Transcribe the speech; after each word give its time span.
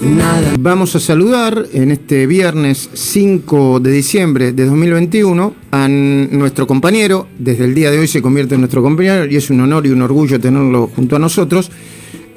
nada. 0.00 0.54
Vamos 0.58 0.96
a 0.96 1.00
saludar 1.00 1.66
en 1.72 1.90
este 1.90 2.26
viernes 2.26 2.90
5 2.92 3.80
de 3.80 3.90
diciembre 3.90 4.52
de 4.52 4.64
2021 4.64 5.54
a 5.70 5.88
nuestro 5.88 6.66
compañero, 6.66 7.26
desde 7.38 7.64
el 7.64 7.74
día 7.74 7.90
de 7.90 7.98
hoy 7.98 8.06
se 8.06 8.22
convierte 8.22 8.54
en 8.54 8.60
nuestro 8.60 8.82
compañero 8.82 9.26
y 9.26 9.36
es 9.36 9.50
un 9.50 9.60
honor 9.60 9.86
y 9.86 9.90
un 9.90 10.02
orgullo 10.02 10.40
tenerlo 10.40 10.88
junto 10.88 11.16
a 11.16 11.18
nosotros, 11.18 11.70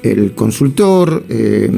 el 0.02 0.32
consultor, 0.32 1.24
eh, 1.28 1.70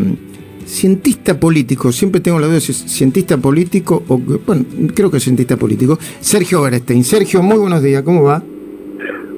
cientista 0.64 1.38
político, 1.38 1.92
siempre 1.92 2.20
tengo 2.20 2.38
la 2.40 2.48
duda 2.48 2.60
si 2.60 2.72
es 2.72 2.78
cientista 2.78 3.36
político 3.36 4.02
o, 4.08 4.18
bueno, 4.18 4.64
creo 4.94 5.10
que 5.10 5.18
es 5.18 5.22
cientista 5.22 5.56
político, 5.56 5.98
Sergio 6.20 6.62
Berestein. 6.62 7.04
Sergio, 7.04 7.42
muy 7.42 7.58
buenos 7.58 7.82
días, 7.82 8.02
¿cómo 8.02 8.24
va? 8.24 8.42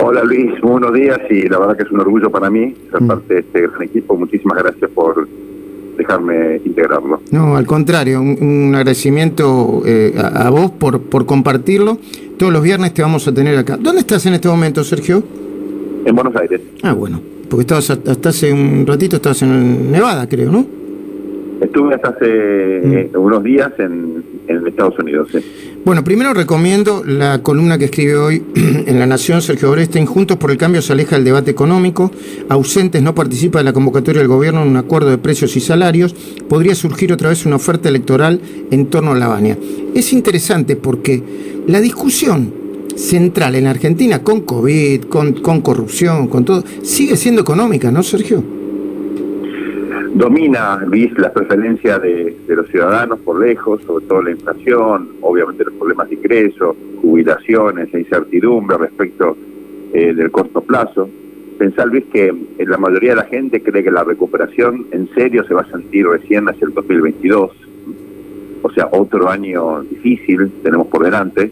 Hola 0.01 0.23
Luis, 0.23 0.53
buenos 0.63 0.95
días 0.95 1.19
y 1.29 1.49
la 1.49 1.59
verdad 1.59 1.77
que 1.77 1.83
es 1.83 1.91
un 1.91 2.01
orgullo 2.01 2.31
para 2.31 2.49
mí 2.49 2.73
ser 2.91 3.03
mm. 3.03 3.07
parte 3.07 3.35
de 3.35 3.41
este 3.41 3.61
gran 3.63 3.83
equipo. 3.83 4.17
Muchísimas 4.17 4.59
gracias 4.59 4.91
por 4.93 5.27
dejarme 5.99 6.61
integrarlo. 6.65 7.21
No, 7.31 7.57
al 7.57 7.67
contrario, 7.67 8.21
un, 8.23 8.73
agradecimiento 8.75 9.83
eh, 9.85 10.15
a, 10.17 10.49
vos 10.49 10.71
por, 10.71 11.03
por 11.03 11.27
compartirlo. 11.27 11.99
Todos 12.39 12.53
los 12.53 12.63
viernes 12.63 12.95
te 12.95 13.03
vamos 13.03 13.27
a 13.29 13.35
tener 13.35 13.59
acá. 13.59 13.77
¿Dónde 13.77 14.01
estás 14.01 14.25
en 14.27 14.35
este 14.35 14.49
momento, 14.49 14.83
Sergio? 14.85 15.23
En 16.05 16.15
Buenos 16.15 16.35
Aires. 16.37 16.61
Ah, 16.83 16.93
bueno, 16.95 17.21
porque 17.51 17.63
estabas 17.63 17.91
hasta 17.91 18.29
hace 18.29 18.53
un 18.53 18.87
ratito 18.87 19.17
estabas 19.17 19.43
en 19.43 19.91
Nevada, 19.91 20.29
creo, 20.29 20.51
¿no? 20.51 20.65
Estuve 21.61 21.97
hasta 21.97 22.11
hace 22.11 22.81
mm. 22.85 22.93
eh, 22.93 23.11
unos 23.19 23.43
días 23.43 23.73
en, 23.79 24.23
en 24.49 24.67
Estados 24.67 24.99
Unidos. 24.99 25.29
Sí. 25.31 25.39
Bueno, 25.85 26.05
primero 26.05 26.35
recomiendo 26.35 27.03
la 27.05 27.43
columna 27.43 27.79
que 27.79 27.87
escribe 27.87 28.17
hoy 28.17 28.43
en 28.55 28.99
La 28.99 29.07
Nación 29.07 29.41
Sergio 29.41 29.71
Orestein. 29.71 30.07
Juntos 30.07 30.37
por 30.37 30.51
el 30.51 30.59
cambio 30.59 30.83
se 30.83 30.93
aleja 30.93 31.17
del 31.17 31.25
debate 31.25 31.51
económico. 31.51 32.11
Ausentes 32.49 33.03
no 33.03 33.15
participa 33.15 33.59
de 33.59 33.65
la 33.65 33.73
convocatoria 33.73 34.21
del 34.21 34.29
gobierno 34.29 34.63
en 34.63 34.69
un 34.69 34.77
acuerdo 34.77 35.11
de 35.11 35.19
precios 35.19 35.57
y 35.57 35.61
salarios. 35.61 36.15
Podría 36.49 36.75
surgir 36.75 37.13
otra 37.13 37.29
vez 37.29 37.47
una 37.47 37.57
oferta 37.57 37.89
electoral 37.89 38.41
en 38.71 38.87
torno 38.87 39.13
a 39.13 39.17
la 39.17 39.29
Bania. 39.29 39.57
Es 39.95 40.13
interesante 40.13 40.77
porque 40.77 41.23
la 41.67 41.81
discusión 41.81 42.53
central 42.97 43.55
en 43.55 43.67
Argentina 43.67 44.23
con 44.23 44.41
COVID, 44.41 45.05
con 45.05 45.61
corrupción, 45.61 46.27
con 46.27 46.45
todo, 46.45 46.65
sigue 46.83 47.17
siendo 47.17 47.41
económica, 47.41 47.91
¿no, 47.93 48.03
Sergio? 48.03 48.58
Domina, 50.19 50.83
Luis, 50.85 51.17
la 51.17 51.33
preferencia 51.33 51.99
de, 52.01 52.37
los 52.49 52.69
ciudadanos 52.69 53.21
por 53.21 53.41
lejos, 53.41 53.81
sobre 53.85 54.05
todo 54.07 54.23
la 54.23 54.33
inflación, 54.33 55.11
obviamente 55.21 55.65
los 55.65 55.75
problemas 55.75 56.09
de 56.09 56.17
ingreso, 56.17 56.77
jubilaciones, 57.01 57.93
la 57.93 58.01
incertidumbre 58.01 58.77
respecto 58.79 59.37
eh, 59.93 60.13
del 60.13 60.31
corto 60.33 60.61
plazo. 60.61 61.09
Pensar, 61.57 61.87
Luis, 61.87 62.05
que 62.13 62.35
la 62.59 62.77
mayoría 62.79 63.11
de 63.11 63.17
la 63.17 63.25
gente 63.25 63.63
cree 63.63 63.85
que 63.85 63.93
la 63.93 64.03
recuperación 64.03 64.87
en 64.91 65.09
serio 65.15 65.45
se 65.45 65.55
va 65.55 65.63
a 65.63 65.71
sentir 65.71 66.07
recién 66.07 66.49
hacia 66.49 66.67
el 66.67 66.75
2022, 66.75 67.51
o 68.63 68.71
sea, 68.73 68.89
otro 68.91 69.29
año 69.29 69.83
difícil 69.83 70.51
tenemos 70.65 70.89
por 70.89 71.05
delante. 71.05 71.51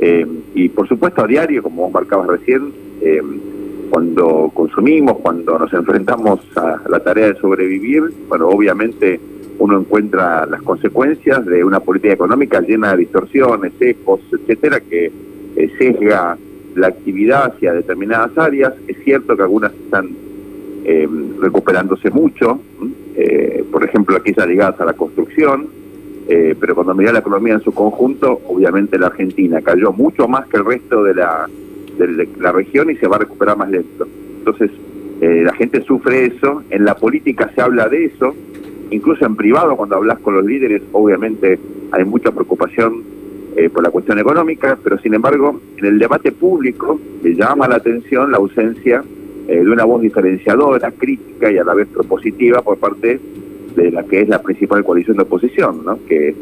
Eh, 0.00 0.26
y 0.54 0.68
por 0.68 0.86
supuesto 0.86 1.24
a 1.24 1.26
diario, 1.26 1.62
como 1.62 1.82
vos 1.84 1.92
marcabas 1.92 2.26
recién, 2.26 2.72
eh, 3.00 3.22
cuando 3.92 4.50
consumimos, 4.54 5.18
cuando 5.18 5.58
nos 5.58 5.70
enfrentamos 5.74 6.40
a 6.56 6.80
la 6.88 7.00
tarea 7.00 7.26
de 7.26 7.34
sobrevivir, 7.34 8.02
bueno, 8.26 8.48
obviamente 8.48 9.20
uno 9.58 9.80
encuentra 9.80 10.46
las 10.46 10.62
consecuencias 10.62 11.44
de 11.44 11.62
una 11.62 11.78
política 11.78 12.14
económica 12.14 12.62
llena 12.62 12.92
de 12.92 12.96
distorsiones, 13.00 13.74
sesgos, 13.78 14.20
etcétera, 14.32 14.80
que 14.80 15.12
eh, 15.56 15.70
sesga 15.76 16.38
la 16.74 16.86
actividad 16.86 17.52
hacia 17.52 17.74
determinadas 17.74 18.30
áreas. 18.38 18.72
Es 18.88 18.96
cierto 19.04 19.36
que 19.36 19.42
algunas 19.42 19.74
están 19.74 20.08
eh, 20.86 21.06
recuperándose 21.38 22.08
mucho, 22.08 22.60
eh, 23.14 23.62
por 23.70 23.84
ejemplo, 23.84 24.16
aquellas 24.16 24.48
ligadas 24.48 24.80
a 24.80 24.86
la 24.86 24.94
construcción, 24.94 25.68
pero 26.26 26.74
cuando 26.74 26.94
mira 26.94 27.12
la 27.12 27.18
economía 27.18 27.54
en 27.54 27.60
su 27.60 27.74
conjunto, 27.74 28.40
obviamente 28.46 28.98
la 28.98 29.08
Argentina 29.08 29.60
cayó 29.60 29.92
mucho 29.92 30.28
más 30.28 30.46
que 30.46 30.56
el 30.56 30.64
resto 30.64 31.04
de 31.04 31.14
la 31.14 31.46
de 32.06 32.28
la 32.38 32.52
región 32.52 32.90
y 32.90 32.96
se 32.96 33.06
va 33.06 33.16
a 33.16 33.20
recuperar 33.20 33.56
más 33.56 33.70
lento. 33.70 34.06
Entonces, 34.38 34.70
eh, 35.22 35.42
la 35.44 35.54
gente 35.54 35.80
sufre 35.82 36.26
eso, 36.26 36.64
en 36.70 36.84
la 36.84 36.96
política 36.96 37.48
se 37.54 37.60
habla 37.60 37.88
de 37.88 38.06
eso, 38.06 38.34
incluso 38.90 39.24
en 39.24 39.36
privado 39.36 39.76
cuando 39.76 39.94
hablas 39.94 40.18
con 40.18 40.34
los 40.34 40.44
líderes, 40.44 40.82
obviamente 40.90 41.60
hay 41.92 42.04
mucha 42.04 42.32
preocupación 42.32 43.04
eh, 43.56 43.70
por 43.70 43.84
la 43.84 43.90
cuestión 43.90 44.18
económica, 44.18 44.76
pero 44.82 44.98
sin 44.98 45.14
embargo, 45.14 45.60
en 45.76 45.84
el 45.84 46.00
debate 46.00 46.32
público 46.32 46.98
le 47.22 47.36
llama 47.36 47.68
la 47.68 47.76
atención 47.76 48.32
la 48.32 48.38
ausencia 48.38 49.04
eh, 49.46 49.62
de 49.62 49.70
una 49.70 49.84
voz 49.84 50.02
diferenciadora, 50.02 50.90
crítica 50.90 51.52
y 51.52 51.58
a 51.58 51.62
la 51.62 51.74
vez 51.74 51.86
propositiva 51.86 52.60
por 52.62 52.78
parte 52.78 53.20
de 53.76 53.90
la 53.92 54.02
que 54.02 54.22
es 54.22 54.28
la 54.28 54.42
principal 54.42 54.84
coalición 54.84 55.18
de 55.18 55.22
oposición, 55.22 55.84
¿no? 55.84 56.00
que 56.08 56.34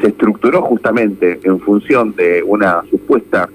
se 0.00 0.06
estructuró 0.06 0.62
justamente 0.62 1.38
en 1.42 1.60
función 1.60 2.14
de 2.16 2.42
una 2.42 2.82
supuesta 2.88 3.50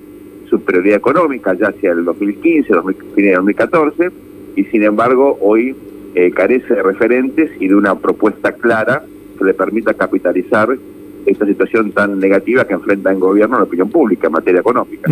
superioridad 0.54 0.98
económica 0.98 1.54
ya 1.56 1.70
hacia 1.70 1.92
el 1.92 2.06
2015, 2.06 2.74
2014, 2.74 4.12
y 4.56 4.64
sin 4.66 4.84
embargo 4.84 5.38
hoy 5.42 5.76
eh, 6.14 6.32
carece 6.32 6.76
de 6.76 6.84
referentes 6.84 7.50
y 7.60 7.68
de 7.68 7.76
una 7.76 7.96
propuesta 7.96 8.52
clara 8.52 9.04
que 9.38 9.46
le 9.46 9.54
permita 9.56 9.96
capitalizar 9.96 10.70
esta 11.26 11.46
situación 11.46 11.92
tan 11.92 12.20
negativa 12.20 12.68
que 12.68 12.74
enfrenta 12.74 13.12
el 13.12 13.18
gobierno 13.18 13.58
la 13.58 13.64
opinión 13.64 13.90
pública 13.90 14.28
en 14.28 14.34
materia 14.34 14.60
económica. 14.60 15.10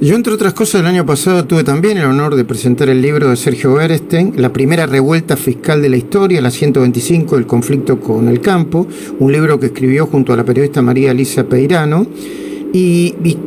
Yo, 0.00 0.14
entre 0.14 0.32
otras 0.32 0.54
cosas, 0.54 0.82
el 0.82 0.86
año 0.86 1.04
pasado 1.04 1.44
tuve 1.46 1.64
también 1.64 1.98
el 1.98 2.04
honor 2.04 2.34
de 2.36 2.44
presentar 2.44 2.88
el 2.88 3.02
libro 3.02 3.28
de 3.28 3.36
Sergio 3.36 3.74
Berestein, 3.74 4.34
La 4.36 4.52
primera 4.52 4.86
revuelta 4.86 5.36
fiscal 5.36 5.82
de 5.82 5.88
la 5.88 5.96
historia, 5.96 6.40
la 6.40 6.50
125, 6.50 7.36
el 7.36 7.46
conflicto 7.46 7.98
con 7.98 8.28
el 8.28 8.40
campo, 8.40 8.86
un 9.18 9.32
libro 9.32 9.58
que 9.58 9.66
escribió 9.66 10.06
junto 10.06 10.32
a 10.32 10.36
la 10.36 10.44
periodista 10.44 10.80
María 10.80 11.10
Elisa 11.10 11.44
Peirano. 11.44 12.06
Y, 12.72 13.14
y 13.24 13.38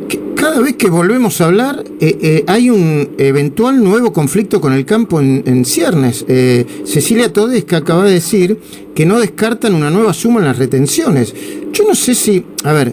cada 0.60 0.72
vez 0.72 0.76
que 0.76 0.90
volvemos 0.90 1.40
a 1.40 1.46
hablar 1.46 1.84
eh, 2.00 2.18
eh, 2.20 2.44
hay 2.46 2.68
un 2.68 3.12
eventual 3.16 3.82
nuevo 3.82 4.12
conflicto 4.12 4.60
con 4.60 4.74
el 4.74 4.84
campo 4.84 5.18
en, 5.18 5.64
ciernes. 5.64 6.26
Eh, 6.28 6.66
Cecilia 6.84 7.32
Todesca 7.32 7.78
acaba 7.78 8.04
de 8.04 8.12
decir 8.12 8.58
que 8.94 9.06
no 9.06 9.18
descartan 9.18 9.74
una 9.74 9.88
nueva 9.88 10.12
suma 10.12 10.40
en 10.40 10.44
las 10.44 10.58
retenciones. 10.58 11.34
Yo 11.72 11.84
no 11.88 11.94
sé 11.94 12.14
si, 12.14 12.44
a 12.62 12.74
ver, 12.74 12.92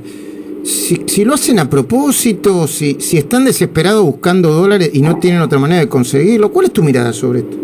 si, 0.64 1.26
lo 1.26 1.34
hacen 1.34 1.60
a 1.60 1.70
propósito, 1.70 2.68
si, 2.68 3.02
si 3.02 3.18
están 3.18 3.44
desesperados 3.44 4.06
buscando 4.06 4.50
dólares 4.54 4.92
y 4.94 5.02
no 5.02 5.18
tienen 5.20 5.42
otra 5.42 5.60
manera 5.60 5.82
de 5.82 5.90
conseguirlo. 5.90 6.54
¿Cuál 6.54 6.68
es 6.68 6.72
tu 6.72 6.84
mirada 6.84 7.12
sobre 7.12 7.40
esto? 7.40 7.58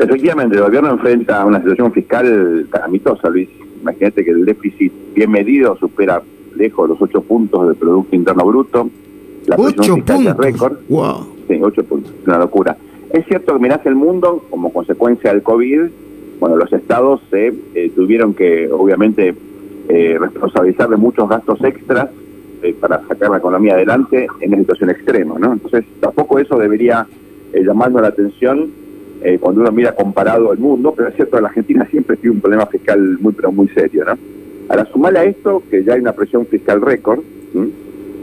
Efectivamente, 0.00 0.56
el 0.56 0.62
gobierno 0.62 0.90
enfrenta 0.90 1.44
una 1.44 1.60
situación 1.60 1.92
fiscal 1.92 2.66
calamitosa, 2.70 3.28
Luis. 3.28 3.48
Imagínate 3.82 4.24
que 4.24 4.32
el 4.32 4.44
déficit 4.44 4.92
bien 5.14 5.30
medido 5.30 5.78
supera 5.78 6.20
lejos 6.56 6.88
de 6.88 6.94
los 6.94 7.02
ocho 7.02 7.22
puntos 7.22 7.66
del 7.66 7.76
Producto 7.76 8.14
Interno 8.16 8.44
Bruto. 8.46 8.88
La 9.46 9.56
¿Ocho 9.58 9.94
puntos? 9.94 10.36
récord. 10.38 10.78
Wow. 10.88 11.26
Sí, 11.48 11.60
ocho 11.62 11.84
puntos. 11.84 12.12
Una 12.26 12.38
locura. 12.38 12.76
Es 13.12 13.26
cierto 13.26 13.54
que 13.54 13.60
mirás 13.60 13.84
el 13.86 13.94
mundo 13.94 14.44
como 14.50 14.72
consecuencia 14.72 15.32
del 15.32 15.42
COVID. 15.42 15.82
Bueno, 16.40 16.56
los 16.56 16.72
estados 16.72 17.20
se 17.30 17.52
eh, 17.74 17.92
tuvieron 17.94 18.34
que, 18.34 18.68
obviamente, 18.70 19.34
eh, 19.86 20.16
responsabilizar 20.18 20.88
de 20.88 20.96
muchos 20.96 21.28
gastos 21.28 21.62
extras 21.62 22.08
eh, 22.62 22.74
para 22.80 23.06
sacar 23.06 23.30
la 23.30 23.36
economía 23.36 23.74
adelante 23.74 24.26
en 24.40 24.54
una 24.54 24.62
situación 24.62 24.88
extrema, 24.88 25.38
¿no? 25.38 25.52
Entonces, 25.52 25.84
tampoco 26.00 26.38
eso 26.38 26.56
debería 26.56 27.06
eh, 27.52 27.62
llamarnos 27.62 28.00
la 28.02 28.08
atención 28.08 28.70
cuando 29.40 29.62
uno 29.62 29.72
mira 29.72 29.94
comparado 29.94 30.50
al 30.50 30.58
mundo, 30.58 30.92
pero 30.94 31.08
es 31.08 31.14
cierto 31.14 31.36
que 31.36 31.42
la 31.42 31.48
Argentina 31.48 31.88
siempre 31.90 32.14
tiene 32.18 32.34
un 32.34 32.42
problema 32.42 32.66
fiscal 32.66 33.16
muy, 33.20 33.32
pero 33.32 33.50
muy 33.50 33.68
serio, 33.68 34.04
¿no? 34.04 34.18
Ahora, 34.68 34.88
sumar 34.92 35.16
a 35.16 35.24
esto 35.24 35.62
que 35.70 35.84
ya 35.84 35.94
hay 35.94 36.00
una 36.00 36.12
presión 36.12 36.46
fiscal 36.46 36.80
récord, 36.80 37.20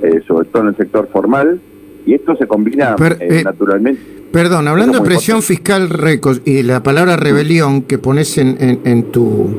eh, 0.01 0.21
sobre 0.27 0.47
todo 0.47 0.63
en 0.63 0.69
el 0.69 0.77
sector 0.77 1.07
formal, 1.11 1.59
y 2.05 2.13
esto 2.13 2.35
se 2.35 2.47
combina 2.47 2.95
eh, 2.99 3.17
eh, 3.19 3.43
naturalmente. 3.43 4.01
Perdón, 4.31 4.67
hablando 4.67 4.99
de 4.99 5.05
presión 5.05 5.41
fiscal 5.41 5.89
récord 5.89 6.39
y 6.45 6.63
la 6.63 6.81
palabra 6.81 7.17
rebelión 7.17 7.83
que 7.83 7.97
pones 7.97 8.37
en, 8.37 8.79
en, 8.83 9.03
tu, 9.11 9.49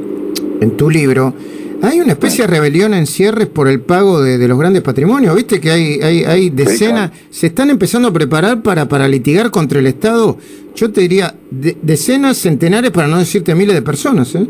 en 0.61 0.77
tu 0.77 0.89
libro, 0.89 1.35
hay 1.83 2.01
una 2.01 2.13
especie 2.13 2.47
de 2.47 2.51
rebelión 2.51 2.95
en 2.95 3.07
cierres 3.07 3.49
por 3.49 3.69
el 3.69 3.81
pago 3.81 4.23
de, 4.23 4.49
los 4.49 4.59
grandes 4.59 4.83
patrimonios. 4.83 5.37
Viste 5.37 5.61
que 5.61 5.71
hay, 5.71 6.01
hay, 6.01 6.25
hay 6.25 6.51
decenas, 6.51 7.11
se 7.31 7.49
están 7.49 7.71
empezando 7.71 8.09
a 8.09 8.13
preparar 8.13 8.63
para, 8.63 8.89
para 8.89 9.07
litigar 9.09 9.51
contra 9.51 9.79
el 9.79 9.87
Estado. 9.87 10.39
Yo 10.75 10.91
te 10.91 11.03
diría 11.03 11.35
decenas, 11.51 12.39
centenares, 12.39 12.93
para 12.93 13.09
no 13.09 13.19
decirte 13.19 13.55
miles 13.55 13.75
de 13.75 13.83
personas. 13.83 14.35
¿eh? 14.35 14.47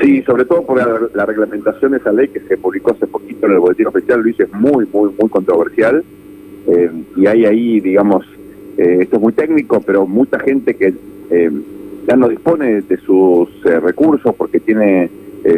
Sí, 0.00 0.22
sobre 0.22 0.44
todo 0.44 0.62
por 0.62 0.76
la, 1.14 1.26
reglamentación 1.26 1.92
de 1.92 1.98
esa 1.98 2.12
ley 2.12 2.28
que 2.28 2.40
se 2.40 2.56
publicó 2.56 2.92
hace 2.92 3.06
poquito 3.06 3.46
en 3.46 3.52
el 3.52 3.58
boletín 3.58 3.86
oficial, 3.86 4.20
Luis, 4.20 4.38
es 4.40 4.52
muy, 4.52 4.86
muy, 4.92 5.10
muy 5.18 5.30
controversial. 5.30 6.02
Eh, 6.66 6.90
y 7.16 7.26
hay 7.26 7.44
ahí, 7.44 7.80
digamos, 7.80 8.26
eh, 8.76 8.98
esto 9.02 9.16
es 9.16 9.22
muy 9.22 9.32
técnico, 9.32 9.80
pero 9.80 10.06
mucha 10.06 10.38
gente 10.40 10.74
que 10.74 10.94
eh, 11.30 11.50
ya 12.08 12.16
no 12.16 12.28
dispone 12.28 12.82
de 12.82 12.96
sus 12.98 13.48
recursos 13.62 14.34
porque 14.34 14.60
tiene 14.60 15.10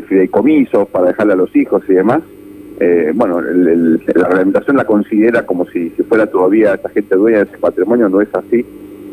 fideicomisos 0.08 0.88
para 0.88 1.08
dejarle 1.08 1.34
a 1.34 1.36
los 1.36 1.54
hijos 1.54 1.82
y 1.88 1.94
demás. 1.94 2.22
bueno, 3.14 3.40
la 3.40 3.98
reglamentación 4.28 4.76
la 4.76 4.84
considera 4.84 5.46
como 5.46 5.64
si, 5.66 5.90
si 5.90 6.02
fuera 6.02 6.26
todavía 6.26 6.74
esta 6.74 6.88
gente 6.88 7.14
dueña 7.14 7.38
de 7.38 7.44
ese 7.44 7.58
patrimonio, 7.58 8.08
no 8.08 8.20
es 8.20 8.28
así. 8.34 8.64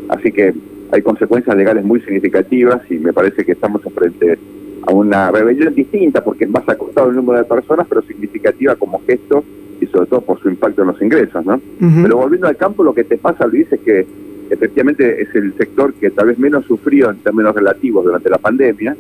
Así 0.10 0.32
que 0.32 0.54
hay 0.92 1.02
consecuencias 1.02 1.56
legales 1.56 1.84
muy 1.84 2.02
significativas 2.02 2.82
y 2.92 2.96
me 2.96 3.14
parece 3.14 3.46
que 3.46 3.54
estamos 3.54 3.82
frente 3.96 4.38
a 4.86 4.94
una 4.94 5.32
rebelión 5.32 5.74
distinta 5.74 6.24
porque 6.24 6.46
es 6.46 6.50
más 6.50 6.68
acostado 6.68 7.10
el 7.10 7.16
número 7.16 7.40
de 7.40 7.46
personas, 7.46 7.88
pero 7.88 8.02
significativa 8.02 8.76
como 8.76 9.02
gesto 9.06 9.44
y 9.80 9.86
sobre 9.88 10.08
todo 10.08 10.22
por 10.22 10.40
su 10.40 10.50
impacto 10.50 10.82
en 10.82 10.88
los 10.90 11.02
ingresos, 11.02 11.46
¿no? 11.46 11.60
Pero 11.80 12.18
volviendo 12.18 12.48
al 12.48 12.58
campo, 12.58 12.84
lo 12.84 12.94
que 12.94 13.04
te 13.04 13.18
pasa, 13.18 13.46
Luis, 13.48 13.72
es 13.72 13.80
que 13.82 14.06
efectivamente 14.50 15.22
es 15.22 15.34
el 15.36 15.54
sector 15.58 15.94
que 15.94 16.10
tal 16.12 16.28
vez 16.28 16.40
menos 16.40 16.66
sufrió 16.66 17.10
en 17.10 17.18
términos 17.18 17.56
relativos 17.56 18.06
durante 18.06 18.30
la 18.30 18.38
pandemia, 18.38 18.96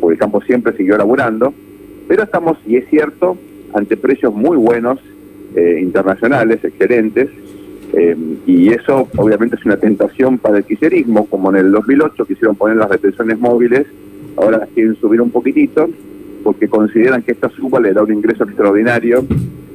porque 0.00 0.14
el 0.14 0.18
campo 0.18 0.40
siempre 0.42 0.76
siguió 0.76 0.96
laburando, 0.96 1.52
pero 2.08 2.22
estamos, 2.24 2.58
y 2.66 2.76
es 2.76 2.88
cierto, 2.88 3.36
ante 3.72 3.96
precios 3.96 4.34
muy 4.34 4.56
buenos, 4.56 4.98
eh, 5.54 5.78
internacionales, 5.80 6.64
excelentes, 6.64 7.28
eh, 7.92 8.16
y 8.46 8.70
eso 8.70 9.08
obviamente 9.16 9.56
es 9.56 9.64
una 9.64 9.76
tentación 9.76 10.38
para 10.38 10.58
el 10.58 10.64
quiserismo, 10.64 11.26
como 11.26 11.50
en 11.50 11.56
el 11.56 11.70
2008 11.70 12.24
quisieron 12.24 12.56
poner 12.56 12.76
las 12.76 12.88
retenciones 12.88 13.38
móviles, 13.38 13.86
ahora 14.36 14.66
quieren 14.74 14.96
subir 14.96 15.20
un 15.20 15.30
poquitito, 15.30 15.88
porque 16.42 16.68
consideran 16.68 17.22
que 17.22 17.32
esta 17.32 17.48
suba 17.48 17.80
le 17.80 17.92
da 17.92 18.02
un 18.02 18.12
ingreso 18.12 18.44
extraordinario 18.44 19.24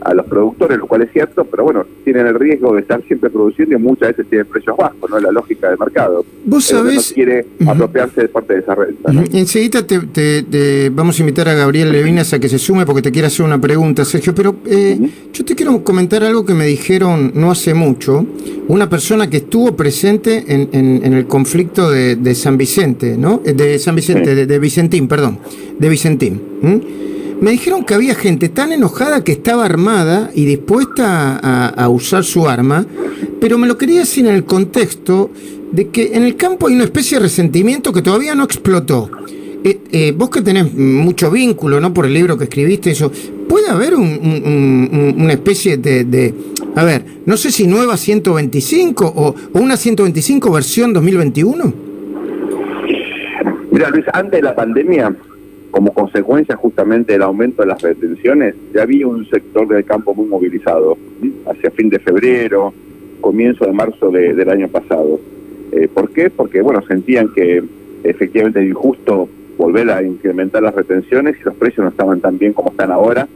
a 0.02 0.14
los 0.14 0.26
productores, 0.26 0.78
lo 0.78 0.88
cual 0.88 1.02
es 1.04 1.12
cierto, 1.12 1.46
pero 1.46 1.64
bueno, 1.64 1.86
tienen 2.04 2.28
el 2.28 2.36
riesgo 2.36 2.74
de 2.74 2.82
estar 2.82 3.02
siempre 3.04 3.30
produciendo 3.30 3.76
y 3.76 3.80
muchas 3.80 4.10
veces 4.10 4.28
tienen 4.30 4.48
precios 4.48 4.76
bajos, 4.78 5.10
¿no? 5.10 5.18
Es 5.18 5.24
la 5.24 5.32
lógica 5.32 5.70
del 5.70 5.78
mercado. 5.78 6.26
Vos 6.46 6.66
sabés... 6.66 7.10
No 7.10 7.16
quiere 7.16 7.46
apropiarse 7.68 8.22
de 8.22 8.28
parte 8.30 8.54
de 8.54 8.60
esa 8.60 8.76
renta. 8.76 9.12
Enseguida 9.32 9.86
te, 9.86 10.90
vamos 10.92 11.20
a 11.20 11.22
invitar 11.22 11.50
a 11.50 11.54
Gabriel 11.54 11.92
Levinas 11.92 12.34
a 12.34 12.40
que 12.40 12.50
se 12.50 12.60
sume 12.60 12.86
porque 12.86 13.02
te 13.02 13.12
quiere 13.12 13.28
hacer 13.28 13.46
una 13.46 13.60
pregunta, 13.60 14.06
Sergio, 14.06 14.34
pero 14.34 14.56
eh, 14.66 15.00
yo 15.34 15.46
te 15.46 15.56
quiero 15.56 15.84
comentar 15.84 16.24
algo 16.24 16.46
que 16.46 16.54
me 16.54 16.66
dijeron 16.66 17.32
no 17.36 17.52
hace 17.52 17.74
mucho, 17.74 18.26
una 18.68 18.90
persona 18.90 19.30
que 19.30 19.38
estuvo 19.38 19.76
presente 19.76 20.44
en, 20.48 20.70
en, 20.72 21.14
el 21.14 21.26
conflicto 21.26 21.90
de, 21.90 22.36
San 22.36 22.58
Vicente, 22.58 23.18
¿no? 23.18 23.42
Eh, 23.46 23.54
de 23.54 23.80
San 23.80 23.96
Vicente, 23.96 24.46
de, 24.46 24.60
Vicentín, 24.60 25.08
perdón, 25.08 25.40
de 25.78 25.90
Vicentín. 25.90 26.42
Me 27.42 27.52
dijeron 27.52 27.86
que 27.86 27.94
había 27.94 28.16
gente 28.16 28.50
tan 28.50 28.74
enojada 28.74 29.24
que 29.24 29.32
estaba 29.32 29.64
armada 29.64 30.30
y 30.36 30.44
dispuesta 30.44 31.38
a, 31.38 31.88
usar 31.88 32.26
su 32.26 32.50
arma, 32.50 32.86
pero 33.40 33.58
me 33.58 33.66
lo 33.66 33.78
quería 33.78 34.00
decir 34.00 34.28
en 34.28 34.36
el 34.36 34.44
contexto 34.44 35.32
de 35.72 35.88
que 35.88 36.18
en 36.18 36.24
el 36.24 36.36
campo 36.36 36.68
hay 36.68 36.76
una 36.76 36.84
especie 36.84 37.18
de 37.18 37.24
resentimiento 37.24 37.94
que 37.94 38.02
todavía 38.02 38.36
no 38.36 38.44
explotó. 38.44 39.10
Eh, 39.64 39.80
eh, 39.92 40.14
vos 40.16 40.30
que 40.30 40.42
tenés 40.42 40.74
mucho 40.74 41.32
vínculo, 41.32 41.80
¿no? 41.80 41.94
Por 41.94 42.06
el 42.06 42.14
libro 42.14 42.38
que 42.38 42.46
escribiste, 42.46 42.92
eso, 42.92 43.10
¿puede 43.48 43.70
haber 43.70 43.96
una 43.96 45.32
especie 45.32 45.78
de, 45.78 46.34
a 46.76 46.84
ver, 46.84 47.06
no 47.26 47.38
sé 47.38 47.52
si 47.52 47.68
nueva 47.68 47.96
125 47.96 49.14
o, 49.16 49.36
o 49.54 49.60
una 49.60 49.78
125 49.78 50.52
versión 50.52 50.92
2021? 50.92 51.74
Mira, 53.72 53.90
Luis, 53.92 54.06
antes 54.12 54.40
de 54.40 54.42
la 54.42 54.56
pandemia, 54.56 55.16
como 55.72 55.94
consecuencia 55.94 56.56
justamente 56.56 57.14
del 57.14 57.22
aumento 57.22 57.62
de 57.62 57.68
las 57.68 57.82
retenciones, 57.82 58.56
ya 58.74 58.84
había 58.84 59.08
un 59.08 59.26
sector 59.30 59.68
del 59.68 59.86
campo 59.86 60.14
muy 60.14 60.28
movilizado, 60.28 60.98
hacia 61.46 61.72
fin 61.72 61.90
de 61.90 62.00
febrero, 62.00 62.74
comienzo 63.22 63.66
de 63.66 63.74
marzo 63.74 64.10
del 64.12 64.50
año 64.50 64.68
pasado. 64.68 65.20
Eh, 65.72 65.88
¿Por 65.94 66.10
qué? 66.12 66.30
Porque, 66.30 66.62
bueno, 66.62 66.82
sentían 66.88 67.30
que 67.34 67.64
efectivamente 68.04 68.60
era 68.60 68.68
injusto 68.68 69.28
volver 69.58 69.92
a 69.92 70.02
incrementar 70.02 70.64
las 70.64 70.74
retenciones 70.74 71.36
y 71.40 71.44
los 71.44 71.56
precios 71.56 71.84
no 71.84 71.90
estaban 71.90 72.22
tan 72.22 72.38
bien 72.38 72.54
como 72.54 72.72
están 72.72 72.92
ahora. 72.92 73.28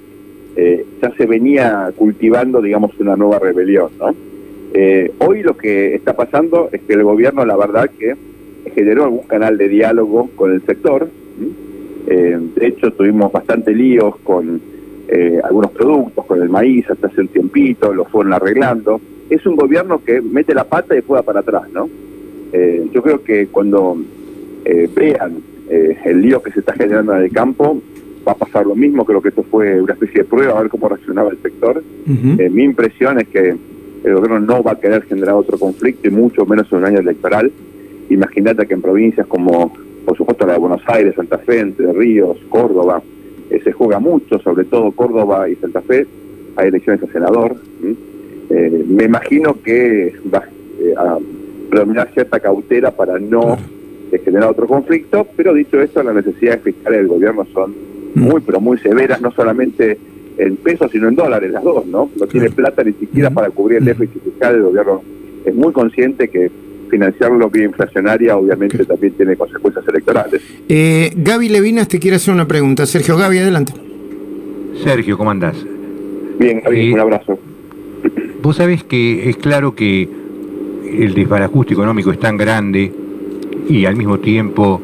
Eh, 0.55 0.85
ya 1.01 1.11
se 1.15 1.25
venía 1.25 1.91
cultivando, 1.95 2.61
digamos, 2.61 2.97
una 2.99 3.15
nueva 3.15 3.39
rebelión, 3.39 3.89
¿no? 3.99 4.15
Eh, 4.73 5.11
hoy 5.19 5.43
lo 5.43 5.55
que 5.55 5.93
está 5.93 6.15
pasando 6.15 6.69
es 6.71 6.81
que 6.81 6.93
el 6.93 7.03
gobierno, 7.03 7.45
la 7.45 7.55
verdad, 7.55 7.89
que 7.99 8.15
generó 8.73 9.03
algún 9.03 9.23
canal 9.27 9.57
de 9.57 9.67
diálogo 9.67 10.29
con 10.35 10.51
el 10.51 10.65
sector, 10.65 11.07
eh, 12.07 12.37
de 12.55 12.67
hecho, 12.67 12.91
tuvimos 12.91 13.31
bastante 13.31 13.73
líos 13.73 14.15
con 14.23 14.59
eh, 15.07 15.39
algunos 15.43 15.71
productos, 15.71 16.25
con 16.25 16.41
el 16.41 16.49
maíz 16.49 16.89
hasta 16.89 17.07
hace 17.07 17.21
un 17.21 17.27
tiempito, 17.27 17.93
lo 17.93 18.05
fueron 18.05 18.33
arreglando. 18.33 18.99
Es 19.29 19.45
un 19.45 19.55
gobierno 19.55 20.03
que 20.03 20.21
mete 20.21 20.53
la 20.53 20.65
pata 20.65 20.97
y 20.97 21.01
juega 21.05 21.23
para 21.23 21.39
atrás, 21.39 21.63
¿no? 21.73 21.89
Eh, 22.51 22.87
yo 22.93 23.01
creo 23.01 23.23
que 23.23 23.47
cuando 23.47 23.97
vean 24.95 25.41
el 25.69 26.21
lío 26.21 26.41
que 26.41 26.51
se 26.51 26.59
está 26.59 26.73
generando 26.73 27.13
en 27.15 27.23
el 27.23 27.31
campo, 27.31 27.81
va 28.25 28.31
a 28.31 28.35
pasar 28.35 28.65
lo 28.65 28.75
mismo, 28.75 29.03
creo 29.03 29.21
que 29.21 29.29
esto 29.29 29.43
fue 29.43 29.81
una 29.81 29.93
especie 29.93 30.21
de 30.21 30.23
prueba, 30.23 30.57
a 30.57 30.61
ver 30.61 30.69
cómo 30.69 30.87
reaccionaba 30.87 31.31
el 31.31 31.37
sector. 31.41 31.83
mi 32.05 32.63
impresión 32.63 33.19
es 33.19 33.27
que 33.27 33.55
el 34.03 34.13
gobierno 34.13 34.39
no 34.39 34.63
va 34.63 34.73
a 34.73 34.79
querer 34.79 35.03
generar 35.03 35.35
otro 35.35 35.57
conflicto 35.57 36.07
y 36.07 36.11
mucho 36.11 36.45
menos 36.45 36.71
en 36.71 36.77
un 36.77 36.85
año 36.85 36.99
electoral. 36.99 37.51
Imagínate 38.09 38.65
que 38.67 38.73
en 38.73 38.81
provincias 38.81 39.27
como 39.27 39.73
por 40.05 40.17
supuesto 40.17 40.45
la 40.45 40.53
de 40.53 40.59
Buenos 40.59 40.81
Aires, 40.87 41.15
Santa 41.15 41.37
Fe, 41.37 41.59
Entre 41.59 41.91
Ríos, 41.93 42.37
Córdoba, 42.49 43.01
eh, 43.49 43.61
se 43.63 43.71
juega 43.71 43.99
mucho, 43.99 44.39
sobre 44.39 44.65
todo 44.65 44.91
Córdoba 44.91 45.49
y 45.49 45.55
Santa 45.55 45.81
Fe, 45.81 46.05
hay 46.55 46.67
elecciones 46.67 47.03
a 47.03 47.11
senador. 47.11 47.55
Eh, 48.49 48.83
me 48.87 49.05
imagino 49.05 49.55
que 49.63 50.13
va 50.33 50.43
eh, 50.79 50.93
a 50.97 51.17
predominar 51.69 52.11
cierta 52.13 52.39
cautela 52.39 52.91
para 52.91 53.17
no 53.19 53.57
generar 54.23 54.49
otro 54.49 54.67
conflicto, 54.67 55.25
pero 55.35 55.53
dicho 55.55 55.81
esto, 55.81 56.03
las 56.03 56.13
necesidades 56.13 56.61
fiscales 56.61 56.99
del 56.99 57.07
gobierno 57.07 57.47
son 57.51 57.73
mm. 58.13 58.19
muy, 58.21 58.41
pero 58.41 58.59
muy 58.59 58.77
severas, 58.77 59.19
no 59.21 59.31
solamente 59.31 59.97
en 60.37 60.55
pesos, 60.57 60.91
sino 60.91 61.07
en 61.07 61.15
dólares, 61.15 61.51
las 61.51 61.63
dos, 61.63 61.85
¿no? 61.87 62.09
No 62.19 62.27
tiene 62.27 62.49
plata 62.51 62.83
ni 62.83 62.93
siquiera 62.93 63.29
mm. 63.29 63.33
para 63.33 63.49
cubrir 63.49 63.79
el 63.79 63.85
déficit 63.85 64.21
fiscal 64.23 64.53
del 64.53 64.63
gobierno. 64.63 65.01
Es 65.45 65.55
muy 65.55 65.73
consciente 65.73 66.27
que 66.29 66.51
financiarlo 66.93 67.49
vía 67.49 67.63
inflacionaria 67.63 68.37
obviamente 68.37 68.85
también 68.85 69.13
tiene 69.13 69.35
consecuencias 69.35 69.83
electorales. 69.87 70.41
Eh, 70.69 71.11
Gaby 71.15 71.49
Levinas 71.49 71.87
te 71.87 71.99
quiere 71.99 72.17
hacer 72.17 72.35
una 72.35 72.47
pregunta. 72.47 72.85
Sergio 72.85 73.17
Gaby, 73.17 73.39
adelante. 73.39 73.73
Sergio, 74.83 75.17
¿cómo 75.17 75.31
andás? 75.31 75.55
Bien, 76.37 76.61
Gaby, 76.63 76.89
eh, 76.89 76.93
un 76.93 76.99
abrazo. 76.99 77.39
Vos 78.43 78.57
sabés 78.57 78.83
que 78.83 79.27
es 79.27 79.37
claro 79.37 79.73
que 79.73 80.07
el 80.85 81.15
desbarajuste 81.15 81.73
económico 81.73 82.11
es 82.11 82.19
tan 82.19 82.37
grande 82.37 82.91
y 83.67 83.85
al 83.85 83.95
mismo 83.95 84.19
tiempo 84.19 84.79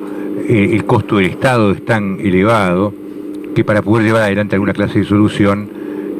eh, 0.47 0.69
el 0.73 0.85
costo 0.85 1.17
del 1.17 1.27
Estado 1.27 1.71
es 1.73 1.85
tan 1.85 2.19
elevado 2.21 2.91
que 3.53 3.63
para 3.63 3.83
poder 3.83 4.07
llevar 4.07 4.23
adelante 4.23 4.55
alguna 4.55 4.73
clase 4.73 4.99
de 4.99 5.05
solución 5.05 5.69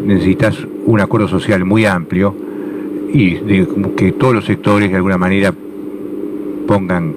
necesitas 0.05 0.55
un 0.85 0.99
acuerdo 0.99 1.27
social 1.27 1.65
muy 1.65 1.85
amplio 1.85 2.35
y 3.11 3.35
de, 3.37 3.67
que 3.97 4.11
todos 4.11 4.35
los 4.35 4.45
sectores 4.45 4.91
de 4.91 4.97
alguna 4.97 5.17
manera 5.17 5.51
pongan 6.69 7.15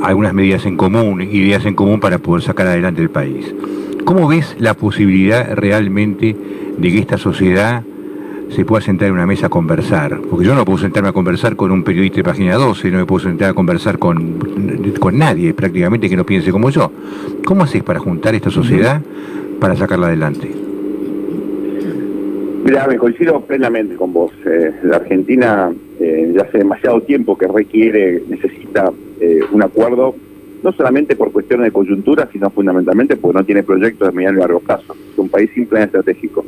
algunas 0.00 0.32
medidas 0.32 0.64
en 0.64 0.78
común, 0.78 1.20
ideas 1.20 1.66
en 1.66 1.74
común 1.74 2.00
para 2.00 2.16
poder 2.20 2.42
sacar 2.42 2.68
adelante 2.68 3.02
el 3.02 3.10
país. 3.10 3.54
¿Cómo 4.06 4.26
ves 4.26 4.56
la 4.58 4.72
posibilidad 4.72 5.54
realmente 5.54 6.34
de 6.78 6.90
que 6.90 6.98
esta 6.98 7.18
sociedad 7.18 7.82
se 8.48 8.64
pueda 8.64 8.80
sentar 8.80 9.08
en 9.08 9.12
una 9.12 9.26
mesa 9.26 9.48
a 9.48 9.50
conversar? 9.50 10.18
Porque 10.30 10.46
yo 10.46 10.54
no 10.54 10.64
puedo 10.64 10.78
sentarme 10.78 11.10
a 11.10 11.12
conversar 11.12 11.54
con 11.54 11.70
un 11.70 11.84
periodista 11.84 12.16
de 12.16 12.24
página 12.24 12.54
12, 12.54 12.90
no 12.90 12.96
me 12.96 13.04
puedo 13.04 13.24
sentar 13.24 13.50
a 13.50 13.52
conversar 13.52 13.98
con, 13.98 14.38
con 14.98 15.18
nadie 15.18 15.52
prácticamente 15.52 16.08
que 16.08 16.16
no 16.16 16.24
piense 16.24 16.50
como 16.50 16.70
yo. 16.70 16.90
¿Cómo 17.44 17.64
haces 17.64 17.82
para 17.82 17.98
juntar 17.98 18.34
esta 18.34 18.48
sociedad 18.48 19.02
para 19.60 19.76
sacarla 19.76 20.06
adelante? 20.06 20.50
Mira, 22.64 22.86
me 22.86 22.96
coincido 22.96 23.38
plenamente 23.42 23.96
con 23.96 24.14
vos. 24.14 24.32
Eh, 24.46 24.72
la 24.84 24.96
Argentina 24.96 25.70
ya 25.98 26.42
hace 26.42 26.58
demasiado 26.58 27.00
tiempo 27.02 27.36
que 27.36 27.46
requiere, 27.46 28.22
necesita 28.28 28.92
eh, 29.20 29.40
un 29.52 29.62
acuerdo, 29.62 30.14
no 30.62 30.72
solamente 30.72 31.16
por 31.16 31.32
cuestiones 31.32 31.66
de 31.66 31.72
coyuntura, 31.72 32.28
sino 32.32 32.50
fundamentalmente 32.50 33.16
porque 33.16 33.38
no 33.38 33.44
tiene 33.44 33.62
proyectos 33.62 34.08
de 34.08 34.14
mediano 34.14 34.38
y 34.38 34.40
largo 34.40 34.60
plazo. 34.60 34.94
Es 35.12 35.18
un 35.18 35.28
país 35.28 35.50
sin 35.54 35.66
plan 35.66 35.84
estratégico. 35.84 36.44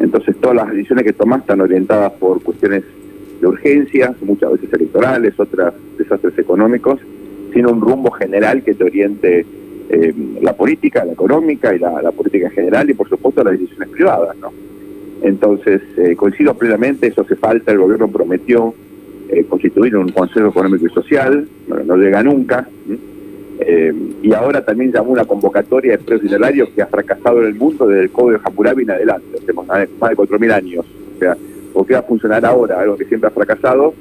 Entonces 0.00 0.36
todas 0.36 0.56
las 0.56 0.70
decisiones 0.70 1.04
que 1.04 1.12
tomas 1.12 1.40
están 1.40 1.60
orientadas 1.60 2.12
por 2.12 2.42
cuestiones 2.42 2.84
de 3.40 3.46
urgencias, 3.46 4.20
muchas 4.22 4.52
veces 4.52 4.72
electorales, 4.72 5.38
otras 5.38 5.74
desastres 5.98 6.38
económicos, 6.38 7.00
sin 7.52 7.66
un 7.66 7.80
rumbo 7.80 8.10
general 8.10 8.62
que 8.62 8.74
te 8.74 8.84
oriente 8.84 9.46
eh, 9.88 10.14
la 10.42 10.54
política, 10.54 11.04
la 11.04 11.12
económica 11.12 11.74
y 11.74 11.78
la, 11.78 12.02
la 12.02 12.12
política 12.12 12.50
general 12.50 12.90
y 12.90 12.94
por 12.94 13.08
supuesto 13.08 13.42
las 13.44 13.58
decisiones 13.58 13.88
privadas, 13.88 14.36
¿no? 14.38 14.65
Entonces, 15.26 15.82
eh, 15.96 16.14
coincido 16.14 16.54
plenamente, 16.54 17.08
eso 17.08 17.22
hace 17.22 17.34
falta, 17.34 17.72
el 17.72 17.78
gobierno 17.78 18.06
prometió 18.06 18.72
eh, 19.28 19.44
constituir 19.48 19.96
un 19.96 20.10
Consejo 20.10 20.50
Económico 20.50 20.86
y 20.86 20.90
Social, 20.90 21.48
no 21.84 21.96
llega 21.96 22.22
nunca, 22.22 22.68
eh, 23.58 23.92
y 24.22 24.32
ahora 24.32 24.64
también 24.64 24.92
llamó 24.92 25.10
una 25.10 25.24
convocatoria 25.24 25.96
de 25.96 25.98
precios 25.98 26.68
que 26.68 26.80
ha 26.80 26.86
fracasado 26.86 27.40
en 27.40 27.48
el 27.48 27.54
mundo 27.56 27.88
desde 27.88 28.04
el 28.04 28.10
Código 28.10 28.38
de 28.38 28.44
Hammurabi 28.44 28.84
en 28.84 28.90
adelante, 28.92 29.38
hacemos 29.42 29.66
más 29.66 29.80
de 29.80 30.16
4.000 30.16 30.52
años, 30.52 30.86
o 31.16 31.18
sea, 31.18 31.36
¿por 31.72 31.84
qué 31.84 31.94
va 31.94 32.00
a 32.00 32.04
funcionar 32.04 32.46
ahora? 32.46 32.80
Algo 32.80 32.96
que 32.96 33.06
siempre 33.06 33.26
ha 33.26 33.32
fracasado 33.32 33.94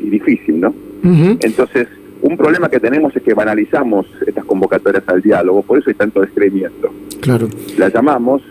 y 0.00 0.10
difícil, 0.10 0.58
¿no? 0.58 0.74
Entonces, 1.04 1.86
un 2.22 2.36
problema 2.36 2.68
que 2.68 2.80
tenemos 2.80 3.14
es 3.14 3.22
que 3.22 3.34
banalizamos 3.34 4.06
estas 4.26 4.44
convocatorias 4.44 5.04
al 5.06 5.22
diálogo, 5.22 5.62
por 5.62 5.78
eso 5.78 5.90
hay 5.90 5.94
tanto 5.94 6.20
descreimiento. 6.22 6.90
Claro. 7.20 7.48
La 7.78 7.88
llamamos, 7.88 8.42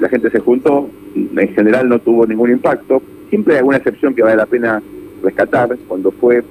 la 0.00 0.08
gente 0.08 0.30
se 0.30 0.40
juntó, 0.40 0.88
en 1.36 1.54
general 1.54 1.88
no 1.88 1.98
tuvo 1.98 2.26
ningún 2.26 2.50
impacto. 2.50 3.02
Siempre 3.28 3.54
hay 3.54 3.58
alguna 3.58 3.78
excepción 3.78 4.14
que 4.14 4.22
vale 4.22 4.36
la 4.36 4.46
pena 4.46 4.82
rescatar, 5.22 5.76
cuando 5.86 6.10
fue 6.10 6.42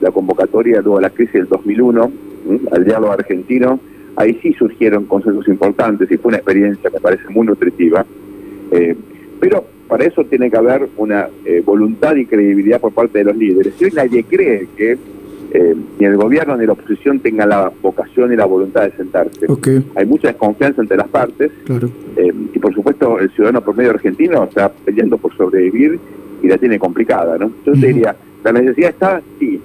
la 0.00 0.10
convocatoria 0.10 0.80
luego 0.80 0.96
de 0.96 1.02
la 1.02 1.10
crisis 1.10 1.34
del 1.34 1.48
2001 1.48 2.12
al 2.70 2.84
diálogo 2.84 3.12
argentino, 3.12 3.80
ahí 4.16 4.38
sí 4.42 4.52
surgieron 4.52 5.04
consensos 5.06 5.48
importantes 5.48 6.10
y 6.10 6.16
fue 6.16 6.30
una 6.30 6.38
experiencia, 6.38 6.90
me 6.90 7.00
parece, 7.00 7.28
muy 7.28 7.46
nutritiva. 7.46 8.04
Eh, 8.70 8.94
pero 9.40 9.64
para 9.88 10.04
eso 10.04 10.24
tiene 10.24 10.50
que 10.50 10.56
haber 10.56 10.88
una 10.96 11.28
eh, 11.44 11.62
voluntad 11.64 12.16
y 12.16 12.26
credibilidad 12.26 12.80
por 12.80 12.92
parte 12.92 13.18
de 13.18 13.24
los 13.24 13.36
líderes. 13.36 13.74
Si 13.78 13.84
hoy 13.84 13.92
nadie 13.94 14.24
cree 14.24 14.68
que 14.76 14.98
eh, 15.52 15.74
ni 15.98 16.06
el 16.06 16.16
gobierno 16.16 16.56
ni 16.56 16.66
la 16.66 16.72
oposición 16.72 17.20
tengan 17.20 17.48
la 17.48 17.72
vocación 17.82 18.32
y 18.32 18.36
la 18.36 18.44
voluntad 18.44 18.82
de 18.82 18.92
sentarse. 18.92 19.46
Hay 19.94 20.06
mucha 20.06 20.28
desconfianza 20.28 20.82
entre 20.82 20.96
las 20.96 21.08
partes 21.08 21.50
y 22.54 22.58
por 22.58 22.74
supuesto 22.74 23.18
el 23.18 23.30
ciudadano 23.30 23.60
promedio 23.60 23.90
argentino 23.90 24.44
está 24.44 24.70
peleando 24.70 25.18
por 25.18 25.36
sobrevivir 25.36 25.98
y 26.42 26.48
la 26.48 26.58
tiene 26.58 26.78
complicada. 26.78 27.38
¿no? 27.38 27.50
Yo 27.64 27.72
diría, 27.72 28.16
¿la 28.44 28.52
necesidad 28.52 28.90
está? 28.90 29.22
Sí. 29.38 29.60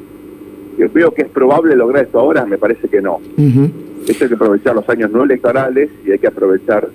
Yo 0.78 0.90
veo 0.94 1.14
que 1.14 1.24
es 1.24 1.30
probable 1.30 1.76
lograr 1.76 2.06
esto 2.06 2.20
ahora, 2.20 2.46
me 2.46 2.58
parece 2.58 2.88
que 2.88 3.02
no. 3.02 3.20
Eso 4.08 4.24
hay 4.24 4.30
que 4.30 4.36
aprovechar 4.36 4.76
los 4.76 4.88
años 4.90 5.12
no 5.12 5.24
electorales 5.24 5.90
y 6.06 6.12
hay 6.12 6.20
que 6.20 6.28
aprovechar 6.28 6.90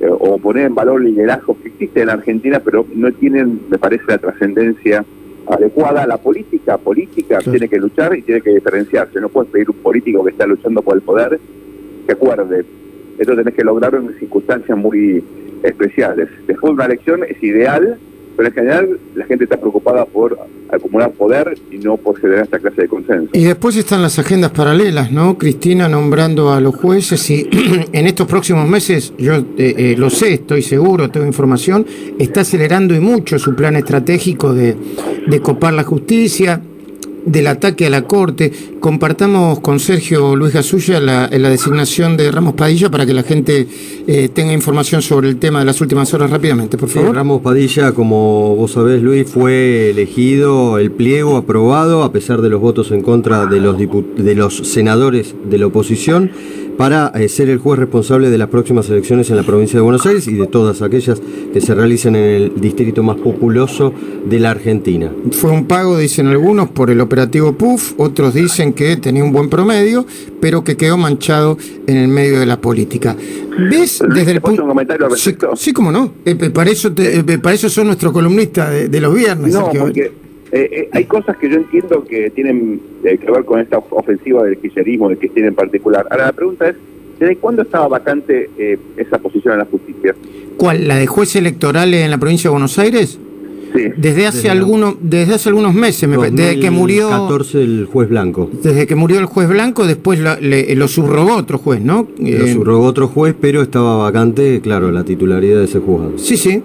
eh, 0.00 0.08
o 0.08 0.38
poner 0.38 0.66
en 0.66 0.74
valor 0.74 1.00
liderazgos 1.00 1.56
que 1.58 1.68
existen 1.68 2.04
en 2.04 2.10
Argentina, 2.10 2.60
pero 2.64 2.86
no 2.94 3.10
tienen, 3.12 3.60
me 3.70 3.78
parece, 3.78 4.04
la 4.08 4.18
trascendencia 4.18 5.04
adecuada. 5.46 6.06
La 6.06 6.18
política, 6.18 6.78
política 6.78 7.38
tiene 7.38 7.68
que 7.68 7.78
luchar 7.78 8.16
y 8.16 8.22
tiene 8.22 8.40
que 8.40 8.50
diferenciarse. 8.50 9.20
No 9.20 9.28
puedes 9.28 9.50
pedir 9.50 9.70
un 9.70 9.76
político 9.76 10.24
que 10.24 10.30
está 10.30 10.46
luchando 10.46 10.82
por 10.82 10.96
el 10.96 11.02
poder 11.02 11.38
que 12.06 12.12
acuerde. 12.12 12.64
Eso 13.18 13.36
tenés 13.36 13.54
que 13.54 13.64
lograrlo 13.64 14.00
en 14.00 14.18
circunstancias 14.18 14.76
muy 14.76 15.22
especiales. 15.62 16.28
Después 16.46 16.70
de 16.70 16.74
una 16.74 16.86
elección 16.86 17.24
es 17.24 17.42
ideal 17.42 17.98
pero 18.36 18.48
en 18.48 18.54
general 18.54 18.98
la 19.14 19.24
gente 19.26 19.44
está 19.44 19.56
preocupada 19.56 20.04
por 20.04 20.38
acumular 20.70 21.12
poder 21.12 21.56
y 21.70 21.78
no 21.78 21.96
por 21.96 22.18
generar 22.20 22.44
esta 22.44 22.58
clase 22.58 22.82
de 22.82 22.88
consenso. 22.88 23.30
Y 23.32 23.44
después 23.44 23.76
están 23.76 24.02
las 24.02 24.18
agendas 24.18 24.50
paralelas, 24.50 25.12
¿no? 25.12 25.38
Cristina 25.38 25.88
nombrando 25.88 26.52
a 26.52 26.60
los 26.60 26.74
jueces 26.74 27.30
y 27.30 27.48
en 27.92 28.06
estos 28.06 28.26
próximos 28.26 28.68
meses, 28.68 29.12
yo 29.18 29.34
eh, 29.34 29.44
eh, 29.58 29.94
lo 29.96 30.10
sé, 30.10 30.34
estoy 30.34 30.62
seguro, 30.62 31.10
tengo 31.10 31.26
información, 31.26 31.86
está 32.18 32.40
acelerando 32.40 32.94
y 32.94 33.00
mucho 33.00 33.38
su 33.38 33.54
plan 33.54 33.76
estratégico 33.76 34.52
de, 34.52 34.76
de 35.26 35.40
copar 35.40 35.74
la 35.74 35.84
justicia, 35.84 36.60
del 37.24 37.46
ataque 37.46 37.86
a 37.86 37.90
la 37.90 38.02
Corte. 38.02 38.52
Compartamos 38.80 39.60
con 39.60 39.80
Sergio 39.80 40.36
Luis 40.36 40.52
Gasulla 40.52 41.00
la, 41.00 41.28
la 41.30 41.48
designación 41.48 42.16
de 42.16 42.30
Ramos 42.30 42.54
Padilla 42.54 42.90
para 42.90 43.06
que 43.06 43.14
la 43.14 43.22
gente 43.22 43.66
eh, 44.06 44.28
tenga 44.32 44.52
información 44.52 45.02
sobre 45.02 45.28
el 45.28 45.36
tema 45.36 45.60
de 45.60 45.64
las 45.64 45.80
últimas 45.80 46.12
horas 46.14 46.30
rápidamente, 46.30 46.76
por 46.76 46.88
favor. 46.88 47.14
Ramos 47.14 47.40
Padilla, 47.40 47.92
como 47.92 48.56
vos 48.56 48.72
sabés, 48.72 49.02
Luis, 49.02 49.28
fue 49.28 49.90
elegido 49.90 50.78
el 50.78 50.90
pliego 50.90 51.36
aprobado 51.36 52.02
a 52.02 52.12
pesar 52.12 52.42
de 52.42 52.50
los 52.50 52.60
votos 52.60 52.90
en 52.90 53.02
contra 53.02 53.46
de 53.46 53.60
los, 53.60 53.76
de 53.78 54.34
los 54.34 54.56
senadores 54.68 55.34
de 55.48 55.58
la 55.58 55.66
oposición 55.66 56.30
para 56.76 57.12
eh, 57.14 57.28
ser 57.28 57.48
el 57.48 57.58
juez 57.58 57.78
responsable 57.78 58.30
de 58.30 58.38
las 58.38 58.48
próximas 58.48 58.88
elecciones 58.88 59.30
en 59.30 59.36
la 59.36 59.42
provincia 59.42 59.78
de 59.78 59.82
Buenos 59.82 60.04
Aires 60.06 60.26
y 60.26 60.34
de 60.34 60.46
todas 60.46 60.82
aquellas 60.82 61.20
que 61.52 61.60
se 61.60 61.74
realicen 61.74 62.16
en 62.16 62.24
el 62.24 62.52
distrito 62.56 63.02
más 63.02 63.16
populoso 63.16 63.92
de 64.24 64.40
la 64.40 64.50
Argentina. 64.50 65.10
Fue 65.32 65.50
un 65.50 65.66
pago, 65.66 65.98
dicen 65.98 66.26
algunos, 66.26 66.68
por 66.70 66.90
el 66.90 67.00
operativo 67.00 67.52
PUF, 67.52 67.94
otros 67.98 68.34
dicen 68.34 68.72
que 68.72 68.96
tenía 68.96 69.22
un 69.22 69.32
buen 69.32 69.48
promedio, 69.48 70.06
pero 70.40 70.64
que 70.64 70.76
quedó 70.76 70.96
manchado 70.96 71.58
en 71.86 71.96
el 71.96 72.08
medio 72.08 72.40
de 72.40 72.46
la 72.46 72.60
política. 72.60 73.16
¿Ves 73.70 74.02
desde 74.14 74.32
el 74.32 74.40
punto... 74.40 74.62
un 74.62 74.68
comentario 74.68 75.06
al 75.06 75.12
respecto? 75.12 75.54
Sí, 75.56 75.72
cómo 75.72 75.92
no. 75.92 76.12
Eh, 76.24 76.34
para, 76.34 76.70
eso 76.70 76.92
eh, 76.96 77.38
para 77.42 77.54
eso 77.54 77.68
son 77.68 77.86
nuestro 77.86 78.12
columnista 78.12 78.70
de, 78.70 79.00
los 79.00 79.14
viernes. 79.14 79.54
No, 79.54 79.70
porque 79.70 80.23
eh, 80.54 80.68
eh, 80.70 80.88
hay 80.92 81.04
cosas 81.06 81.36
que 81.36 81.50
yo 81.50 81.56
entiendo 81.56 82.04
que 82.04 82.30
tienen 82.30 82.80
eh, 83.02 83.18
que 83.18 83.28
ver 83.28 83.44
con 83.44 83.58
esta 83.58 83.78
ofensiva 83.78 84.44
del 84.44 84.56
kirchnerismo, 84.56 85.08
de 85.08 85.16
Cristina 85.16 85.48
en 85.48 85.54
particular. 85.56 86.06
Ahora 86.08 86.26
la 86.26 86.32
pregunta 86.32 86.68
es, 86.68 86.76
¿desde 87.18 87.36
cuándo 87.38 87.62
estaba 87.62 87.88
vacante 87.88 88.48
esa 88.96 89.18
posición 89.18 89.54
en 89.54 89.58
la 89.58 89.64
justicia? 89.64 90.14
¿Cuál? 90.56 90.86
¿La 90.86 90.94
de 90.94 91.08
juez 91.08 91.34
electoral 91.34 91.92
en 91.92 92.08
la 92.08 92.18
provincia 92.18 92.50
de 92.50 92.52
Buenos 92.52 92.78
Aires? 92.78 93.18
Sí. 93.74 93.82
Desde 93.96 94.28
hace 94.28 94.48
algunos 94.48 94.94
desde 95.00 95.34
hace 95.34 95.48
algunos 95.48 95.74
meses, 95.74 96.08
desde 96.08 96.60
que 96.60 96.70
murió 96.70 97.08
14 97.08 97.60
el 97.60 97.88
juez 97.92 98.08
blanco. 98.08 98.48
Desde 98.62 98.86
que 98.86 98.94
murió 98.94 99.18
el 99.18 99.26
juez 99.26 99.48
blanco, 99.48 99.88
después 99.88 100.20
lo, 100.20 100.86
subrogó 100.86 101.34
otro 101.34 101.58
juez, 101.58 101.80
¿no? 101.80 102.06
Lo 102.16 102.46
subrogó 102.46 102.84
otro 102.84 103.08
juez, 103.08 103.34
pero 103.40 103.60
estaba 103.60 103.96
vacante, 103.96 104.60
claro, 104.60 104.92
la 104.92 105.02
titularidad 105.02 105.58
de 105.58 105.64
ese 105.64 105.80
juzgado. 105.80 106.16
Sí, 106.16 106.36
sí. 106.36 106.62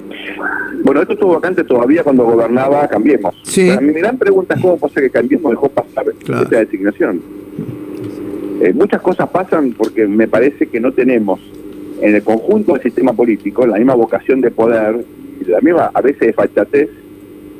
Bueno, 0.89 1.03
esto 1.03 1.13
estuvo 1.13 1.33
vacante 1.35 1.63
todavía 1.63 2.03
cuando 2.03 2.23
gobernaba 2.23 2.87
Cambiemos. 2.87 3.35
Sí. 3.43 3.69
mi 3.79 3.93
gran 3.93 4.17
pregunta 4.17 4.55
es 4.55 4.61
cómo 4.63 4.75
pasa 4.79 4.99
que 4.99 5.11
Cambiemos 5.11 5.51
dejó 5.51 5.69
pasar 5.69 6.05
esta 6.07 6.61
designación. 6.61 7.21
Eh, 8.59 8.73
muchas 8.73 8.99
cosas 8.99 9.29
pasan 9.29 9.73
porque 9.73 10.07
me 10.07 10.27
parece 10.27 10.65
que 10.65 10.79
no 10.79 10.91
tenemos 10.91 11.39
en 12.01 12.15
el 12.15 12.23
conjunto 12.23 12.73
del 12.73 12.81
sistema 12.81 13.13
político 13.13 13.67
la 13.67 13.77
misma 13.77 13.93
vocación 13.93 14.41
de 14.41 14.49
poder 14.49 15.05
y 15.39 15.45
la 15.45 15.61
misma, 15.61 15.91
a 15.93 16.01
veces, 16.01 16.33
fachatez 16.33 16.89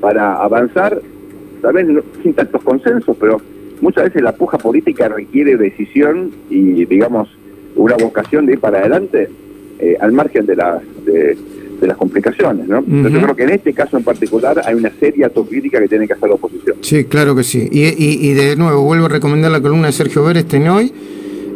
para 0.02 0.38
avanzar, 0.38 1.00
tal 1.62 1.74
vez 1.74 1.86
sin 2.24 2.34
tantos 2.34 2.64
consensos, 2.64 3.16
pero 3.20 3.40
muchas 3.80 4.06
veces 4.06 4.24
la 4.24 4.32
puja 4.32 4.58
política 4.58 5.08
requiere 5.08 5.56
decisión 5.56 6.32
y, 6.50 6.84
digamos, 6.86 7.30
una 7.76 7.96
vocación 7.96 8.48
de 8.48 8.54
ir 8.54 8.60
para 8.60 8.80
adelante 8.80 9.30
eh, 9.78 9.98
al 10.00 10.14
margen 10.14 10.48
de 10.48 10.56
las... 10.56 10.82
De, 11.06 11.38
de 11.80 11.88
las 11.88 11.98
complicaciones, 11.98 12.68
¿no? 12.68 12.84
yo 12.86 13.22
creo 13.22 13.36
que 13.36 13.44
en 13.44 13.52
este 13.52 13.74
caso 13.74 13.98
en 13.98 14.04
particular 14.04 14.62
hay 14.66 14.76
una 14.76 14.92
seria 15.00 15.28
autocrítica 15.28 15.80
que 15.80 15.88
tiene 15.88 16.08
que 16.08 16.14
hacer 16.14 16.30
la 16.30 16.36
oposición. 16.36 16.78
Sí, 16.82 17.06
claro 17.06 17.36
que 17.36 17.44
sí. 17.44 17.68
Y, 17.72 17.84
y, 17.98 18.34
de 18.34 18.56
nuevo, 18.56 18.84
vuelvo 18.84 19.06
a 19.06 19.10
recomendar 19.10 19.52
la 19.52 19.62
columna 19.62 19.88
de 19.88 19.94
Sergio 19.94 20.24
hoy, 20.24 20.94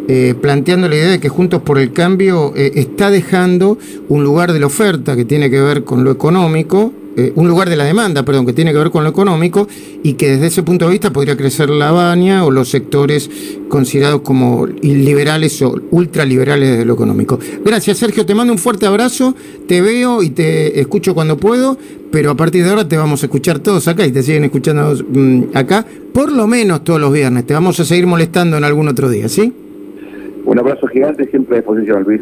eh, 0.08 0.36
planteando 0.40 0.90
la 0.90 0.96
idea 0.96 1.12
de 1.12 1.20
que 1.20 1.30
Juntos 1.30 1.62
por 1.62 1.80
el 1.80 1.94
Cambio 1.94 2.54
eh, 2.56 2.74
está 2.76 3.10
dejando 3.10 3.78
un 4.10 4.24
lugar 4.24 4.52
de 4.52 4.60
la 4.60 4.66
oferta 4.66 5.16
que 5.16 5.24
tiene 5.24 5.50
que 5.50 5.62
ver 5.62 5.84
con 5.84 6.04
lo 6.04 6.12
económico 6.12 6.92
eh, 7.16 7.32
un 7.36 7.48
lugar 7.48 7.70
de 7.70 7.76
la 7.76 7.84
demanda, 7.84 8.24
perdón, 8.24 8.46
que 8.46 8.54
tiene 8.54 8.72
que 8.72 8.78
ver 8.78 8.90
con 8.90 9.04
lo 9.04 9.10
económico 9.10 9.68
y 10.02 10.14
que 10.14 10.32
desde 10.32 10.48
ese 10.48 10.64
punto 10.64 10.86
de 10.86 10.92
vista 10.92 11.14
podría 11.14 11.38
crecer 11.38 11.70
la 11.70 11.92
baña 11.92 12.46
o 12.46 12.52
los 12.52 12.70
sectores 12.70 13.30
considerados 13.70 14.22
como 14.22 14.66
liberales 14.66 15.62
o 15.62 15.80
ultraliberales 15.92 16.72
desde 16.72 16.86
lo 16.86 16.94
económico. 16.94 17.40
Gracias, 17.64 17.98
Sergio. 17.98 18.26
Te 18.26 18.34
mando 18.34 18.54
un 18.54 18.60
fuerte 18.60 18.86
abrazo. 18.86 19.36
Te 19.68 19.82
veo 19.82 20.24
y 20.24 20.32
te 20.32 20.80
escucho 20.80 21.14
cuando 21.14 21.38
puedo, 21.38 21.78
pero 22.12 22.32
a 22.32 22.36
partir 22.36 22.64
de 22.64 22.72
ahora 22.72 22.88
te 22.88 22.98
vamos 22.98 23.24
a 23.24 23.28
escuchar 23.28 23.60
todos 23.60 23.88
acá 23.88 24.06
y 24.06 24.12
te 24.12 24.24
siguen 24.24 24.46
escuchando 24.46 24.94
mm, 25.08 25.44
acá, 25.54 25.86
por 26.14 26.32
lo 26.32 26.48
menos 26.48 26.84
todos 26.84 27.00
los 27.00 27.14
viernes. 27.14 27.46
Te 27.46 27.54
vamos 27.54 27.80
a 27.80 27.86
seguir 27.86 28.08
molestando 28.08 28.58
en 28.58 28.64
algún 28.64 28.88
otro 28.88 29.10
día, 29.10 29.30
¿sí? 29.30 29.54
Un 30.46 30.60
abrazo 30.60 30.88
gigante, 30.88 31.26
siempre 31.30 31.58
a 31.58 31.60
disposición, 31.60 32.04
Luis. 32.04 32.22